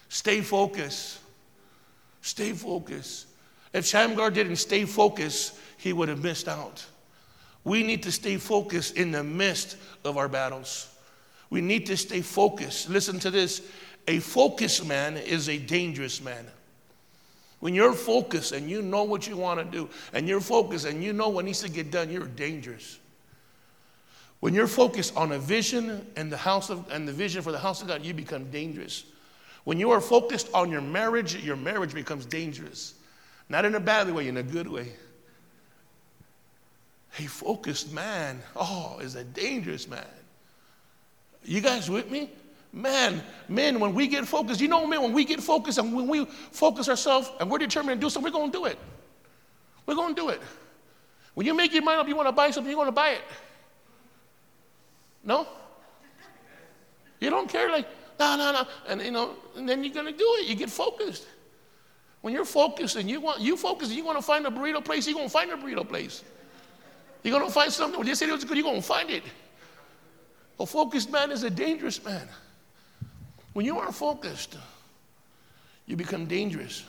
[0.09, 1.19] stay focused.
[2.21, 3.27] Stay focused.
[3.73, 6.83] If Shamgar didn't stay focused, he would have missed out.
[7.63, 10.89] We need to stay focused in the midst of our battles.
[11.49, 12.89] We need to stay focused.
[12.89, 13.61] Listen to this
[14.07, 16.45] a focused man is a dangerous man.
[17.59, 21.03] When you're focused and you know what you want to do, and you're focused and
[21.03, 22.99] you know what needs to get done, you're dangerous.
[24.39, 27.57] When you're focused on a vision and the house of and the vision for the
[27.57, 29.05] house of God, you become dangerous.
[29.63, 32.93] When you are focused on your marriage, your marriage becomes dangerous.
[33.49, 34.91] Not in a bad way, in a good way.
[37.17, 40.05] A focused man, oh, is a dangerous man.
[41.43, 42.29] You guys with me?
[42.75, 46.07] Man, men, when we get focused, you know, men, when we get focused and when
[46.09, 48.77] we focus ourselves and we're determined to do something, we're going to do it.
[49.85, 50.41] We're going to do it.
[51.35, 53.11] When you make your mind up, you want to buy something, you're going to buy
[53.11, 53.21] it.
[55.23, 55.47] No?
[57.21, 57.87] You don't care, like,
[58.19, 58.67] no, no, no.
[58.89, 60.47] And, you know, and then you're going to do it.
[60.49, 61.27] You get focused.
[62.19, 64.83] When you're focused and you want, you focus and you want to find a burrito
[64.83, 66.25] place, you're going to find a burrito place.
[67.23, 67.97] You're going to find something.
[67.97, 69.23] When they say it was good, you're going to find it.
[70.59, 72.27] A focused man is a dangerous man.
[73.55, 74.57] When you aren't focused,
[75.85, 76.83] you become dangerous.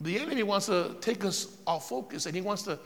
[0.00, 2.76] The enemy wants to take us off focus and he wants to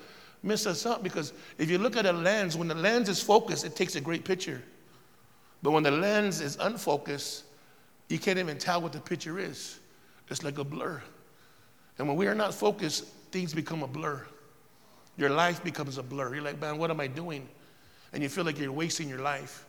[0.43, 3.65] mess us up because if you look at a lens, when the lens is focused,
[3.65, 4.63] it takes a great picture.
[5.63, 7.45] But when the lens is unfocused,
[8.11, 9.81] you can't even tell what the picture is.
[10.29, 11.03] It's like a blur.
[11.97, 14.27] And when we are not focused, things become a blur.
[15.17, 16.35] Your life becomes a blur.
[16.35, 17.49] You're like, man, what am I doing?
[18.13, 19.65] And you feel like you're wasting your life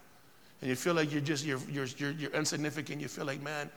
[0.63, 3.01] and you feel like you're just you're, you're, you're, you're insignificant.
[3.01, 3.69] You feel like man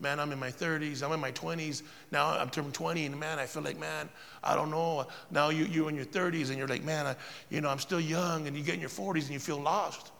[0.00, 3.38] man i'm in my 30s i'm in my 20s now i'm turning 20 and man
[3.38, 4.08] i feel like man
[4.42, 5.06] i don't know.
[5.30, 7.14] Now you, you're in your 30s and you're like man I,
[7.48, 8.48] you know i'm still young.
[8.48, 10.10] And you get in your 40s and you feel lost.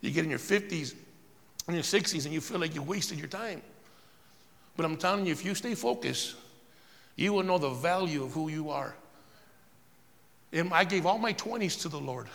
[0.00, 0.94] You get in your 50s
[1.68, 3.62] and your 60s and you feel like you wasted your time.
[4.76, 6.34] But i'm telling you if you stay focused
[7.14, 8.96] you will know the value of who you are.
[10.52, 12.26] And i gave all my 20s to the lord.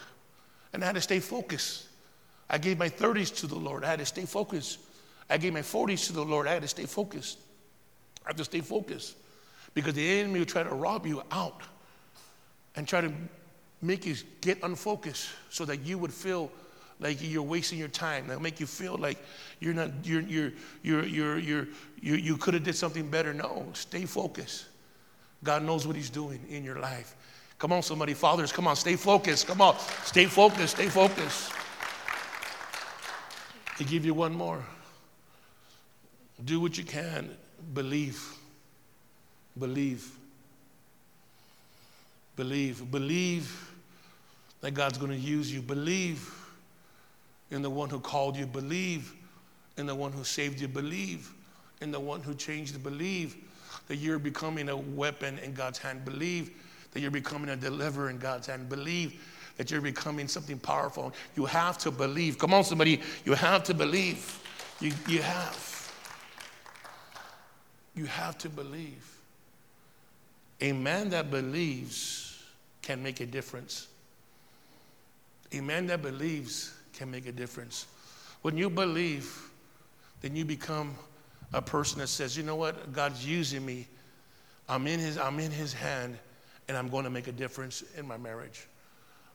[0.71, 1.89] And i had to stay focused
[2.53, 3.83] I gave my 30s to the Lord.
[3.83, 4.77] I had to stay focused.
[5.27, 6.45] I gave my 40s to the Lord.
[6.47, 7.39] I had to stay focused.
[8.23, 9.15] I have to stay focused
[9.73, 11.61] because the enemy will try to rob you out
[12.75, 13.11] and try to
[13.81, 16.51] make you get unfocused so that you would feel
[16.99, 18.27] like you're wasting your time.
[18.27, 19.17] They'll make you feel like
[19.59, 20.51] you're not, you're, you're,
[20.83, 21.67] you're, you're, you're,
[22.01, 23.33] you you could have did something better.
[23.33, 24.65] No, stay focused.
[25.43, 27.15] God knows what he's doing in your life.
[27.57, 29.47] Come on, somebody, fathers, come on, stay focused.
[29.47, 31.51] Come on, stay focused, stay focused.
[33.77, 34.63] To give you one more.
[36.45, 37.35] Do what you can.
[37.73, 38.21] Believe.
[39.57, 40.11] Believe.
[42.35, 42.91] Believe.
[42.91, 43.71] Believe
[44.61, 45.61] that God's going to use you.
[45.61, 46.33] Believe
[47.51, 48.45] in the one who called you.
[48.45, 49.13] Believe
[49.77, 50.67] in the one who saved you.
[50.67, 51.31] Believe
[51.81, 52.79] in the one who changed you.
[52.79, 53.35] Believe
[53.87, 56.05] that you're becoming a weapon in God's hand.
[56.05, 56.51] Believe
[56.91, 58.69] that you're becoming a deliverer in God's hand.
[58.69, 59.21] Believe
[59.57, 61.13] that you're becoming something powerful.
[61.35, 62.37] You have to believe.
[62.37, 63.01] Come on, somebody.
[63.25, 64.39] You have to believe.
[64.79, 65.91] You, you have.
[67.95, 69.09] You have to believe.
[70.61, 72.41] A man that believes
[72.81, 73.87] can make a difference.
[75.51, 77.85] A man that believes can make a difference.
[78.41, 79.49] When you believe,
[80.21, 80.95] then you become
[81.53, 83.87] a person that says, you know what, God's using me.
[84.67, 86.17] I'm in his, I'm in his hand,
[86.67, 88.67] and I'm going to make a difference in my marriage.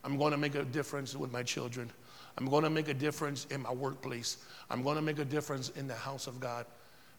[0.05, 1.91] I'm going to make a difference with my children.
[2.37, 4.39] I'm going to make a difference in my workplace.
[4.71, 6.67] I'm going to make a difference in the house of God.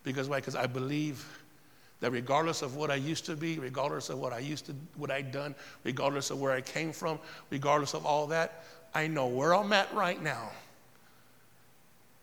[0.04, 0.38] Because why?
[0.38, 1.26] Because I believe
[2.00, 5.12] that regardless of what I used to be, regardless of what I used to, what
[5.12, 8.64] I'd done, regardless of where I came from, regardless of all that,
[8.94, 10.50] I know where I'm at right now.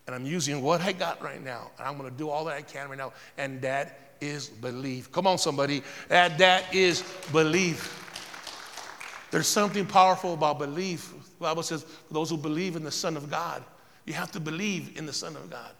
[0.06, 1.70] And I'm using what I got right now.
[1.78, 3.12] And I'm going to do all that I can right now.
[3.36, 5.12] And that is belief.
[5.12, 5.82] Come on, somebody.
[6.08, 8.05] And that is belief.
[9.30, 11.12] There's something powerful about belief.
[11.38, 13.64] The Bible says, for those who believe in the Son of God,
[14.04, 15.72] you have to believe in the Son of God.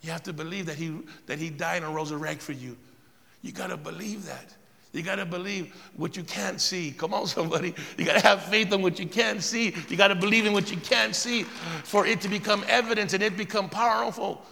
[0.00, 2.76] You have to believe that He, that he died and rose a rag for you.
[3.42, 4.54] You got to believe that.
[4.92, 6.92] You got to believe what you can't see.
[6.92, 7.74] Come on, somebody.
[7.98, 9.74] You got to have faith in what you can't see.
[9.88, 13.22] You got to believe in what you can't see for it to become evidence and
[13.22, 14.42] it become powerful.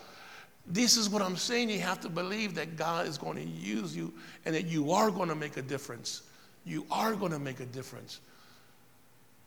[0.66, 1.70] This is what I'm saying.
[1.70, 4.12] You have to believe that God is going to use you
[4.44, 6.22] and that you are going to make a difference.
[6.64, 8.20] You are going to make a difference.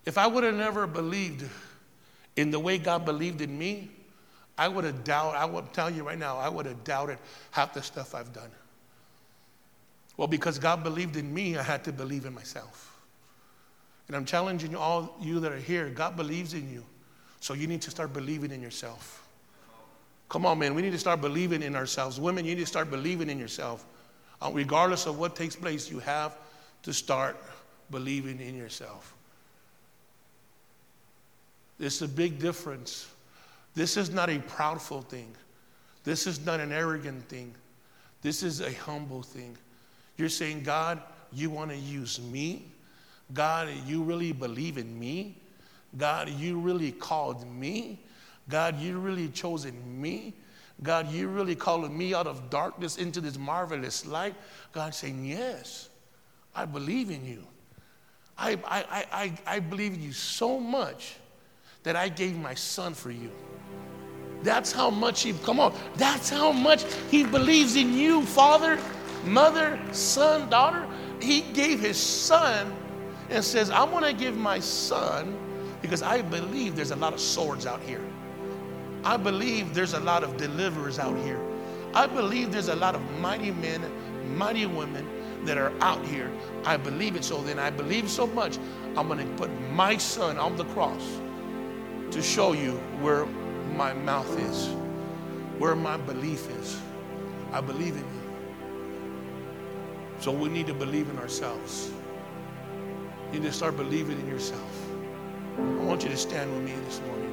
[0.06, 1.49] If I would have never believed
[2.36, 3.89] in the way God believed in me,
[4.58, 7.17] I would have doubted, I would tell you right now, I would have doubted
[7.51, 8.51] half the stuff I've done.
[10.17, 12.97] Well, because God believed in me, I had to believe in myself.
[14.08, 16.86] And I'm challenging all you that are here God believes in you.
[17.39, 19.28] So you need to start believing in yourself.
[20.30, 20.73] Come on, man.
[20.73, 22.19] We need to start believing in ourselves.
[22.19, 23.86] Women, you need to start believing in yourself.
[24.41, 26.38] Uh, regardless of what takes place, you have
[26.86, 27.36] to start
[27.89, 29.15] believing in yourself.
[31.80, 33.10] It's a big difference.
[33.74, 35.36] This is not a proudful thing.
[36.04, 37.54] This is not an arrogant thing.
[38.21, 39.58] This is a humble thing.
[40.17, 41.02] You're saying, God,
[41.34, 42.67] you want to use me?
[43.34, 45.38] God, you really believe in me?
[45.98, 48.00] God, you really called me?
[48.48, 50.36] God, you really chosen me?
[50.84, 54.36] God, you really calling me out of darkness into this marvelous light?
[54.71, 55.89] God saying, Yes,
[56.56, 57.44] I believe in you.
[58.38, 61.15] I, I, I, I believe in you so much
[61.84, 63.32] that I gave my son for you.
[64.44, 68.80] That's how much he, come on, that's how much he believes in you, Father
[69.26, 70.88] mother, son, daughter.
[71.22, 72.74] He gave his son
[73.30, 75.38] and says, I want to give my son
[75.82, 78.04] because I believe there's a lot of swords out here.
[79.04, 81.39] I believe there's a lot of deliverers out here.
[81.94, 83.82] I believe there's a lot of mighty men,
[84.36, 85.08] mighty women
[85.46, 86.32] that are out here.
[86.66, 87.24] I believe it.
[87.24, 88.58] So then I believe so much,
[88.96, 91.20] I'm going to put my son on the cross
[92.12, 93.26] to show you where
[93.76, 94.70] my mouth is,
[95.60, 96.80] where my belief is.
[97.52, 98.26] I believe in you.
[100.20, 101.92] So we need to believe in ourselves.
[103.32, 104.90] You need to start believing in yourself.
[105.58, 107.32] I want you to stand with me this morning.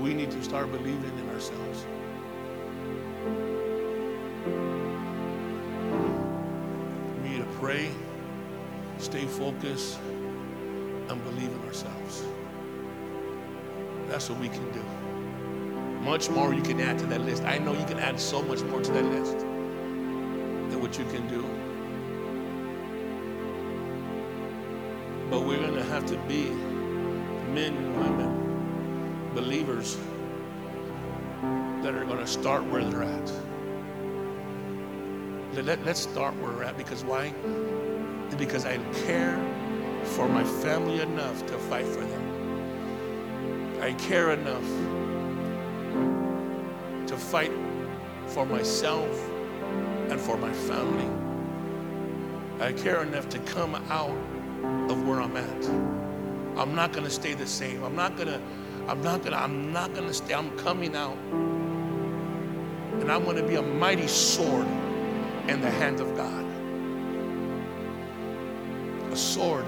[0.00, 1.86] We need to start believing in ourselves.
[7.74, 7.90] Pray,
[8.98, 9.98] stay focused,
[11.08, 12.24] and believe in ourselves.
[14.08, 14.82] That's what we can do.
[16.04, 17.42] Much more you can add to that list.
[17.42, 21.26] I know you can add so much more to that list than what you can
[21.26, 21.42] do.
[25.30, 26.50] But we're going to have to be
[27.58, 29.96] men and women, believers
[31.82, 33.43] that are going to start where they're at.
[35.62, 37.32] Let, us start where we're at because why?
[38.36, 39.38] Because I care
[40.02, 43.80] for my family enough to fight for them.
[43.80, 44.66] I care enough
[47.06, 47.52] to fight
[48.26, 49.30] for myself
[50.10, 51.08] and for my family.
[52.60, 54.16] I care enough to come out
[54.90, 55.64] of where I'm at.
[56.58, 57.84] I'm not going to stay the same.
[57.84, 58.40] I'm not going to
[58.88, 60.34] I'm not going to I'm not going to stay.
[60.34, 61.16] I'm coming out.
[63.00, 64.66] And I'm going to be a mighty sword
[65.48, 66.44] in the hand of God.
[69.12, 69.66] A sword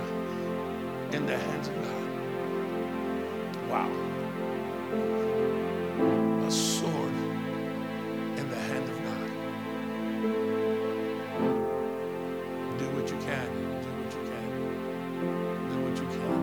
[1.12, 2.06] in the hands of God.
[3.68, 3.90] Wow.
[6.46, 7.12] A sword
[8.38, 9.30] in the hand of God.
[12.78, 13.48] Do what you can.
[13.82, 14.48] Do what you can.
[15.68, 16.42] Do what you can.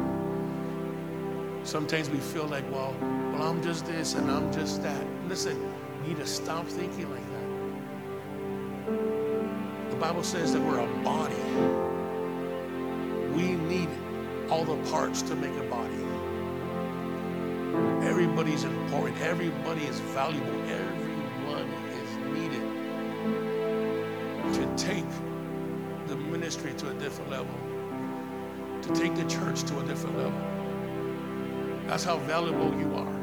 [1.63, 2.95] Sometimes we feel like, well,
[3.34, 5.05] well, I'm just this and I'm just that.
[5.27, 5.59] Listen,
[6.03, 7.32] you need to stop thinking like that.
[10.03, 11.33] Bible says that we're a body.
[13.31, 13.87] We need
[14.49, 16.03] all the parts to make a body.
[18.05, 19.21] Everybody's important.
[19.21, 20.61] Everybody is valuable.
[20.69, 21.69] Everyone
[22.01, 22.65] is needed
[24.55, 25.07] to take
[26.07, 27.55] the ministry to a different level,
[28.81, 30.41] to take the church to a different level.
[31.87, 33.15] That's how valuable you are.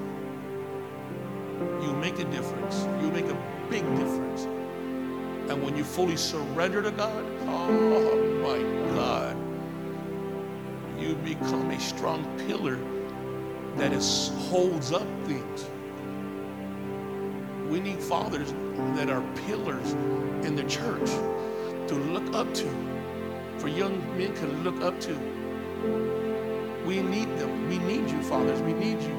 [1.82, 2.86] You make a difference.
[3.02, 3.36] You make a
[3.68, 4.46] big difference.
[5.50, 9.36] And when you fully surrender to God, oh my God,
[10.96, 12.78] you become a strong pillar
[13.76, 15.66] that is, holds up things.
[17.68, 18.54] We need fathers
[18.94, 19.92] that are pillars
[20.46, 21.10] in the church
[21.88, 22.70] to look up to,
[23.58, 25.14] for young men to look up to.
[26.86, 27.68] We need them.
[27.68, 28.60] We need you, fathers.
[28.60, 29.16] We need you.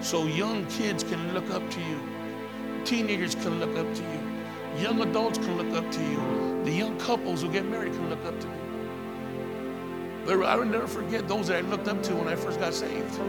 [0.00, 2.00] So young kids can look up to you.
[2.84, 4.33] Teenagers can look up to you.
[4.78, 6.62] Young adults can look up to you.
[6.64, 8.54] The young couples who get married can look up to you.
[10.44, 13.20] I will never forget those that I looked up to when I first got saved.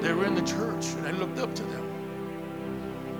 [0.00, 1.86] They were in the church, and I looked up to them.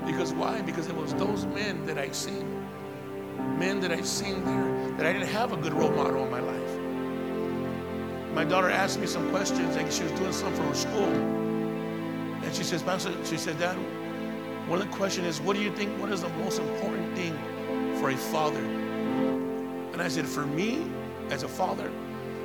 [0.07, 0.63] Because why?
[0.63, 2.65] Because it was those men that I seen,
[3.59, 6.41] men that I seen there, that I didn't have a good role model in my
[6.41, 6.79] life.
[8.35, 11.13] My daughter asked me some questions, and she was doing something for her school.
[12.45, 12.85] And she says,
[13.25, 13.77] she said, Dad,
[14.67, 17.39] one of the questions is, what do you think, what is the most important thing
[18.01, 18.59] for a father?
[19.93, 20.85] And I said, for me,
[21.31, 21.91] as a father,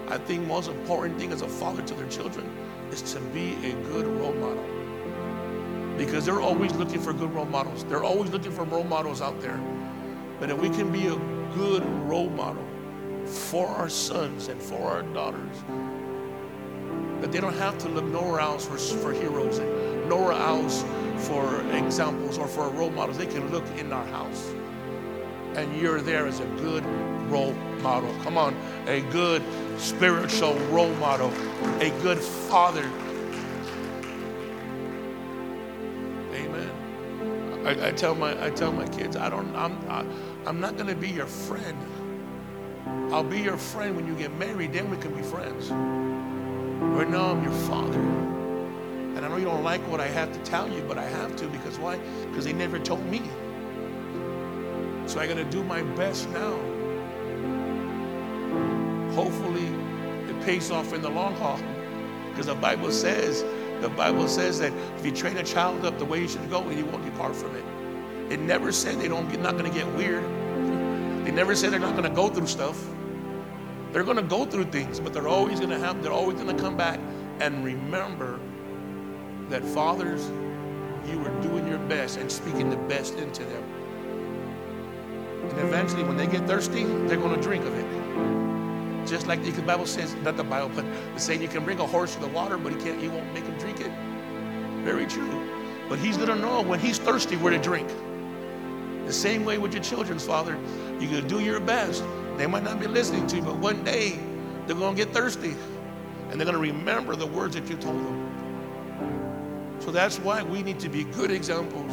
[0.07, 2.47] I think most important thing as a father to their children
[2.91, 4.63] is to be a good role model.
[5.97, 7.85] Because they're always looking for good role models.
[7.85, 9.59] They're always looking for role models out there.
[10.39, 11.15] But if we can be a
[11.55, 12.65] good role model
[13.25, 15.57] for our sons and for our daughters,
[17.21, 19.59] that they don't have to look nowhere else for, for heroes
[20.07, 20.83] nowhere else
[21.27, 23.17] for examples or for role models.
[23.17, 24.53] They can look in our house.
[25.55, 26.85] And you're there as a good
[27.29, 28.13] role model.
[28.23, 28.55] Come on,
[28.87, 29.43] a good
[29.77, 31.31] spiritual role model,
[31.79, 32.89] a good father.
[36.33, 37.65] Amen.
[37.65, 40.05] I, I tell my I tell my kids, I don't I'm I,
[40.45, 41.77] I'm not gonna be your friend.
[43.13, 45.69] I'll be your friend when you get married, then we can be friends.
[45.69, 48.40] Right now I'm your father.
[49.15, 51.35] And I know you don't like what I have to tell you, but I have
[51.37, 51.97] to because why?
[52.29, 53.21] Because they never told me.
[55.05, 56.59] So I gotta do my best now
[59.11, 59.67] hopefully
[60.29, 61.59] it pays off in the long haul.
[62.29, 63.43] Because the Bible says,
[63.81, 66.67] the Bible says that if you train a child up the way he should go,
[66.69, 67.65] he won't depart from it.
[68.31, 70.23] It never said they don't get, not going to get weird.
[71.25, 72.81] They never said they're not going to go through stuff.
[73.91, 76.01] They're going to go through things, but they're always going to have.
[76.01, 76.99] They're always going to come back
[77.41, 78.39] and remember
[79.51, 80.29] that fathers,
[81.09, 83.63] you were doing your best and speaking the best into them.
[85.43, 89.07] And eventually, when they get thirsty, they're going to drink of it.
[89.07, 91.85] Just like the Bible says, not the Bible, but the saying you can bring a
[91.85, 93.91] horse to the water, but he can't, he won't make him drink it.
[94.83, 95.47] Very true.
[95.89, 97.89] But he's gonna know when he's thirsty where to drink.
[99.05, 100.57] The same way with your children's father,
[100.99, 102.03] you're gonna do your best.
[102.37, 104.17] They might not be listening to you, but one day
[104.65, 105.55] they're gonna get thirsty
[106.29, 108.20] and they're gonna remember the words that you told them.
[109.81, 111.91] So that's why we need to be good examples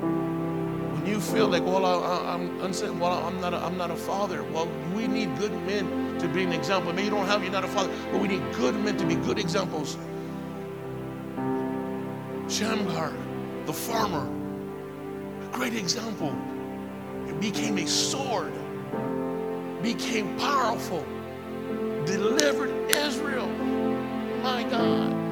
[0.00, 3.96] When you feel like, well, I, am unsaid, well, I'm not, a, I'm not a
[3.96, 4.42] father.
[4.42, 6.92] Well, we need good men to be an example.
[6.92, 9.14] Maybe you don't have, you're not a father, but we need good men to be
[9.14, 9.96] good examples.
[12.48, 13.12] Shamgar,
[13.66, 14.28] the farmer,
[15.42, 16.36] a great example.
[17.28, 18.52] It became a sword,
[19.82, 21.04] became powerful,
[22.06, 23.46] delivered Israel.
[24.42, 25.25] My God.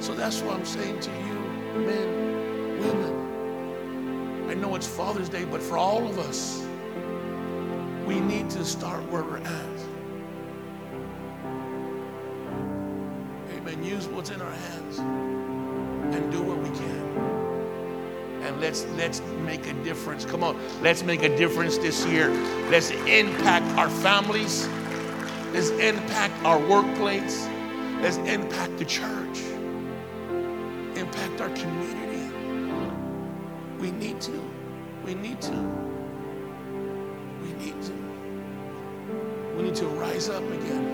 [0.00, 1.34] So that's what I'm saying to you,
[1.84, 4.50] men, women.
[4.50, 6.64] I know it's Father's Day, but for all of us,
[8.06, 9.78] we need to start where we're at.
[13.56, 13.82] Amen.
[13.84, 14.98] Use what's in our hands
[16.14, 16.98] and do what we can.
[18.42, 20.24] And let's let's make a difference.
[20.24, 22.30] Come on, let's make a difference this year.
[22.70, 24.68] Let's impact our families.
[25.52, 27.46] Let's impact our workplace.
[28.00, 29.17] Let's impact the church.
[33.98, 34.32] Need to.
[35.04, 35.52] We need to.
[37.42, 37.92] We need to.
[39.56, 40.84] We need to rise up again.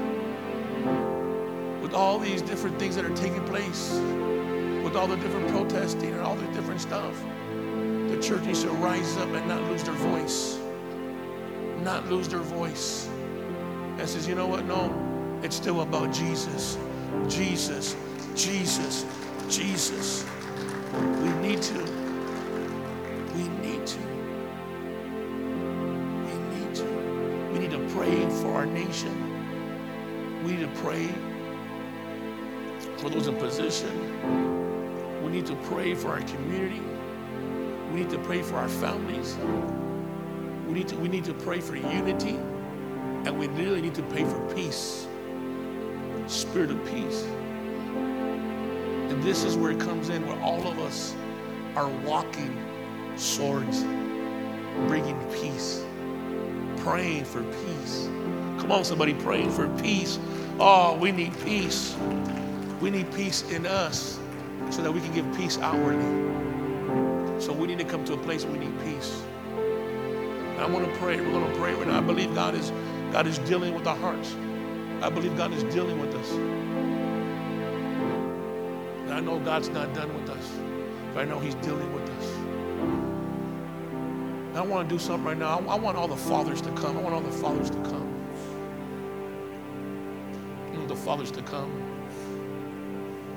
[1.82, 3.92] With all these different things that are taking place,
[4.82, 7.14] with all the different protesting and all the different stuff,
[8.08, 10.58] the church needs to rise up and not lose their voice.
[11.82, 13.08] Not lose their voice.
[13.98, 14.64] And says, you know what?
[14.64, 14.92] No,
[15.42, 16.78] it's still about Jesus.
[17.28, 17.96] Jesus,
[18.34, 19.04] Jesus,
[19.48, 20.24] Jesus.
[21.20, 22.03] We need to.
[23.34, 23.98] We need to.
[26.24, 26.84] We need to.
[27.52, 29.14] We need to pray for our nation.
[30.44, 31.08] We need to pray
[32.98, 35.22] for those in position.
[35.24, 36.82] We need to pray for our community.
[37.92, 39.36] We need to pray for our families.
[40.66, 42.36] We need to, we need to pray for unity.
[43.24, 45.06] And we really need to pray for peace.
[46.26, 47.24] Spirit of peace.
[49.10, 51.14] And this is where it comes in, where all of us
[51.74, 52.56] are walking
[53.16, 53.84] swords,
[54.88, 55.84] bringing peace,
[56.78, 58.08] praying for peace.
[58.58, 60.18] Come on, somebody praying for peace.
[60.58, 61.96] Oh, we need peace.
[62.80, 64.18] We need peace in us
[64.70, 66.34] so that we can give peace outwardly.
[67.40, 69.22] So we need to come to a place where we need peace.
[70.58, 71.20] I want to pray.
[71.20, 71.98] We're going to pray right now.
[71.98, 72.72] I believe God is
[73.12, 74.34] God is dealing with our hearts.
[75.02, 76.30] I believe God is dealing with us.
[78.92, 80.52] And I know God's not done with us,
[81.12, 82.03] but I know He's dealing with.
[84.54, 85.58] And I want to do something right now.
[85.58, 86.96] I, I want all the fathers to come.
[86.96, 88.08] I want all the fathers to come.
[90.86, 91.93] The fathers to come.